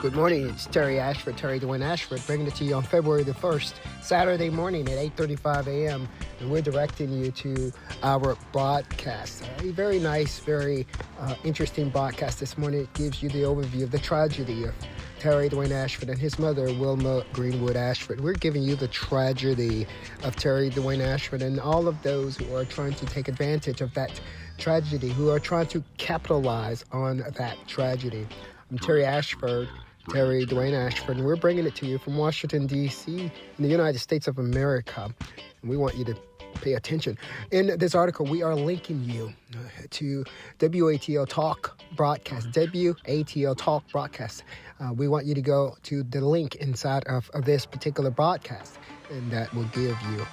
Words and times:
Good 0.00 0.16
morning. 0.16 0.48
It's 0.48 0.66
Terry 0.66 0.98
Ashford, 0.98 1.38
Terry 1.38 1.60
Dwayne 1.60 1.80
Ashford, 1.80 2.20
bringing 2.26 2.48
it 2.48 2.54
to 2.56 2.64
you 2.64 2.74
on 2.74 2.82
February 2.82 3.22
the 3.22 3.32
1st, 3.32 3.74
Saturday 4.02 4.50
morning 4.50 4.88
at 4.88 4.98
8.35 5.16 5.66
a.m. 5.68 6.08
And 6.40 6.50
we're 6.50 6.62
directing 6.62 7.12
you 7.12 7.30
to 7.30 7.72
our 8.02 8.36
broadcast. 8.52 9.44
A 9.60 9.70
very 9.70 10.00
nice, 10.00 10.40
very 10.40 10.86
uh, 11.20 11.36
interesting 11.44 11.90
broadcast 11.90 12.40
this 12.40 12.58
morning. 12.58 12.80
It 12.80 12.92
gives 12.94 13.22
you 13.22 13.28
the 13.28 13.42
overview 13.42 13.84
of 13.84 13.92
the 13.92 14.00
tragedy 14.00 14.64
of 14.64 14.74
Terry 15.20 15.48
Dwayne 15.48 15.70
Ashford 15.70 16.10
and 16.10 16.18
his 16.18 16.38
mother, 16.40 16.64
Wilma 16.74 17.24
Greenwood 17.32 17.76
Ashford. 17.76 18.20
We're 18.20 18.32
giving 18.34 18.64
you 18.64 18.74
the 18.74 18.88
tragedy 18.88 19.86
of 20.24 20.34
Terry 20.36 20.70
Dwayne 20.70 21.00
Ashford 21.00 21.40
and 21.40 21.60
all 21.60 21.86
of 21.86 22.02
those 22.02 22.36
who 22.36 22.54
are 22.54 22.64
trying 22.64 22.94
to 22.94 23.06
take 23.06 23.28
advantage 23.28 23.80
of 23.80 23.94
that 23.94 24.20
tragedy, 24.58 25.08
who 25.10 25.30
are 25.30 25.40
trying 25.40 25.66
to 25.68 25.82
capitalize 25.98 26.84
on 26.92 27.18
that 27.36 27.56
tragedy. 27.68 28.26
I'm 28.74 28.78
Terry 28.80 29.04
Ashford, 29.04 29.68
Terry 30.10 30.44
Dwayne 30.44 30.74
Ashford, 30.74 31.18
and 31.18 31.24
we're 31.24 31.36
bringing 31.36 31.64
it 31.64 31.76
to 31.76 31.86
you 31.86 31.96
from 31.96 32.16
Washington, 32.16 32.66
D.C., 32.66 33.30
in 33.56 33.62
the 33.62 33.68
United 33.68 34.00
States 34.00 34.26
of 34.26 34.40
America. 34.40 35.14
And 35.62 35.70
we 35.70 35.76
want 35.76 35.96
you 35.96 36.04
to 36.06 36.16
pay 36.54 36.72
attention. 36.72 37.16
In 37.52 37.78
this 37.78 37.94
article, 37.94 38.26
we 38.26 38.42
are 38.42 38.56
linking 38.56 39.04
you 39.04 39.32
uh, 39.52 39.58
to 39.90 40.24
WATL 40.58 41.28
Talk 41.28 41.80
broadcast, 41.94 42.50
WATL 42.50 43.56
Talk 43.56 43.88
broadcast. 43.92 44.42
Uh, 44.80 44.92
we 44.92 45.06
want 45.06 45.24
you 45.24 45.36
to 45.36 45.40
go 45.40 45.76
to 45.84 46.02
the 46.02 46.20
link 46.20 46.56
inside 46.56 47.04
of, 47.04 47.30
of 47.32 47.44
this 47.44 47.64
particular 47.66 48.10
broadcast, 48.10 48.76
and 49.08 49.30
that 49.30 49.54
will 49.54 49.66
give 49.66 49.96
you 50.10 50.26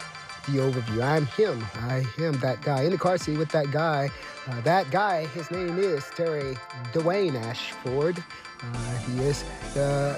the 0.47 0.57
overview. 0.57 1.03
I'm 1.03 1.25
him. 1.27 1.65
I 1.75 2.03
am 2.19 2.33
that 2.39 2.61
guy 2.61 2.83
in 2.83 2.91
the 2.91 2.97
car 2.97 3.17
seat 3.17 3.37
with 3.37 3.49
that 3.49 3.71
guy. 3.71 4.09
Uh, 4.47 4.61
that 4.61 4.89
guy, 4.91 5.25
his 5.27 5.49
name 5.51 5.77
is 5.77 6.05
Terry 6.15 6.57
Dwayne 6.93 7.35
Ashford. 7.35 8.23
Uh, 8.61 8.97
he 8.99 9.19
is 9.19 9.43
the 9.73 10.13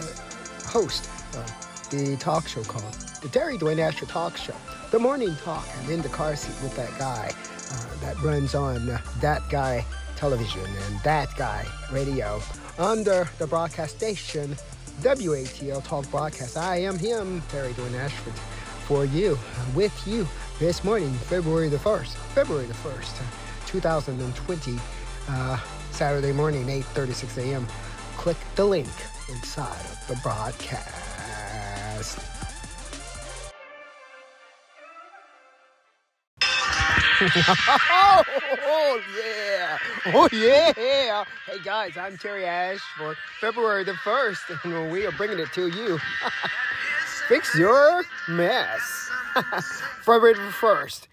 host 0.68 1.10
of 1.36 1.90
the 1.90 2.16
talk 2.18 2.48
show 2.48 2.64
called 2.64 2.94
The 3.22 3.30
Terry 3.30 3.58
Dwayne 3.58 3.80
Ashford 3.80 4.10
Talk 4.10 4.38
Show. 4.38 4.56
The 4.92 5.00
morning 5.00 5.36
talk. 5.44 5.68
I'm 5.80 5.92
in 5.92 6.02
the 6.02 6.10
car 6.10 6.36
seat 6.36 6.56
with 6.64 6.76
that 6.76 6.90
guy 6.98 7.32
uh, 7.72 7.96
that 8.02 8.20
runs 8.22 8.56
on 8.56 9.00
That 9.22 9.42
Guy 9.50 9.86
Television 10.16 10.66
and 10.66 11.00
That 11.02 11.30
Guy 11.38 11.66
Radio 11.92 12.42
under 12.78 13.28
the 13.40 13.48
broadcast 13.48 13.98
station 13.98 14.56
WATL 15.02 15.84
Talk 15.84 16.10
Broadcast. 16.12 16.58
I 16.58 16.78
am 16.78 16.98
him, 16.98 17.42
Terry 17.50 17.74
Dwayne 17.74 18.00
Ashford, 18.00 18.34
for 18.84 19.06
you, 19.06 19.38
with 19.76 20.08
you 20.08 20.28
this 20.60 20.84
morning, 20.84 21.14
February 21.14 21.70
the 21.70 21.78
1st, 21.78 22.16
February 22.36 22.66
the 22.66 22.74
1st, 22.74 23.24
2020, 23.68 24.80
uh, 25.30 25.60
Saturday 25.92 26.32
morning, 26.32 26.66
8.36 26.68 27.38
a.m. 27.44 27.68
Click 28.18 28.38
the 28.56 28.66
link 28.66 28.88
inside 29.30 29.80
of 29.92 30.08
the 30.08 30.16
broadcast. 30.24 31.00
oh, 37.22 39.02
yeah. 39.18 39.78
Oh, 40.08 40.30
yeah. 40.34 40.74
Hey, 40.74 41.60
guys, 41.64 41.98
I'm 41.98 42.18
Terry 42.18 42.46
Ashford. 42.46 43.18
February 43.40 43.86
the 43.86 43.94
1st, 43.94 44.66
and 44.66 44.92
we 44.92 45.06
are 45.06 45.12
bringing 45.14 45.40
it 45.40 45.54
to 45.54 45.68
you. 45.68 46.00
Fix 47.28 47.56
your 47.58 48.04
mess. 48.28 49.10
February 50.02 50.36
1st, 50.36 51.08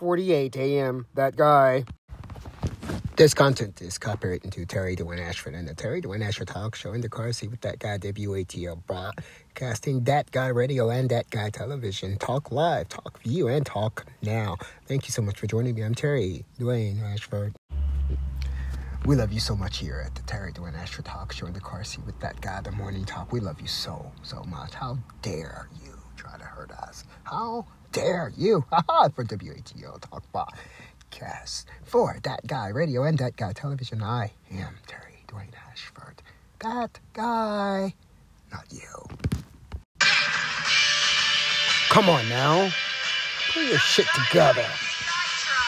8.48 0.00 0.56
a.m. 0.56 1.06
That 1.14 1.36
guy. 1.36 1.84
This 3.16 3.34
content 3.34 3.82
is 3.82 3.98
copyrighted 3.98 4.52
to 4.52 4.64
Terry 4.64 4.96
Dwayne 4.96 5.20
Ashford 5.20 5.54
and 5.54 5.68
the 5.68 5.74
Terry 5.74 6.00
Dwayne 6.00 6.24
Ashford 6.26 6.48
Talk 6.48 6.74
Show 6.74 6.92
in 6.92 7.02
the 7.02 7.08
car 7.08 7.32
seat 7.32 7.50
with 7.50 7.60
that 7.62 7.78
guy 7.78 7.98
WATL 7.98 8.80
broadcasting 8.86 10.04
that 10.04 10.30
guy 10.30 10.46
radio 10.46 10.88
and 10.88 11.10
that 11.10 11.28
guy 11.28 11.50
television. 11.50 12.16
Talk 12.16 12.50
live, 12.50 12.88
talk 12.88 13.20
view, 13.20 13.48
and 13.48 13.66
talk 13.66 14.06
now. 14.22 14.56
Thank 14.86 15.06
you 15.06 15.12
so 15.12 15.20
much 15.20 15.38
for 15.38 15.46
joining 15.46 15.74
me. 15.74 15.82
I'm 15.82 15.94
Terry 15.94 16.46
Dwayne 16.58 17.02
Ashford. 17.02 17.54
We 19.06 19.16
love 19.16 19.32
you 19.32 19.40
so 19.40 19.56
much 19.56 19.78
here 19.78 20.02
at 20.04 20.14
the 20.14 20.22
Terry 20.22 20.52
Dwayne 20.52 20.76
Ashford 20.76 21.06
Talk 21.06 21.32
Show 21.32 21.46
in 21.46 21.54
the 21.54 21.60
car 21.60 21.82
seat 21.84 22.04
with 22.04 22.20
that 22.20 22.40
guy, 22.40 22.60
the 22.60 22.70
morning 22.70 23.04
talk. 23.04 23.32
We 23.32 23.40
love 23.40 23.60
you 23.60 23.66
so, 23.66 24.12
so 24.22 24.42
much. 24.44 24.74
How 24.74 24.98
dare 25.22 25.68
you 25.82 25.94
try 26.16 26.36
to 26.36 26.44
hurt 26.44 26.70
us? 26.70 27.04
How 27.24 27.66
dare 27.92 28.30
you? 28.36 28.64
for 28.70 29.24
WATL 29.24 30.00
Talk 30.02 30.22
Podcast 30.34 31.64
for 31.82 32.18
That 32.22 32.46
Guy 32.46 32.68
Radio 32.68 33.02
and 33.04 33.16
That 33.18 33.36
Guy 33.36 33.52
Television. 33.54 34.02
I 34.02 34.32
am 34.52 34.76
Terry 34.86 35.24
Dwayne 35.26 35.54
Ashford. 35.70 36.22
That 36.58 37.00
guy, 37.14 37.94
not 38.52 38.66
you. 38.70 39.16
Come 41.88 42.10
on 42.10 42.28
now. 42.28 42.70
Put 43.52 43.64
your 43.64 43.78
shit 43.78 44.06
together. 44.28 44.66